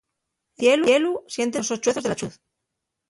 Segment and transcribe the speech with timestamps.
[0.71, 2.35] En cielu, siéntense los soḷḷuezos de la ḷḷuz.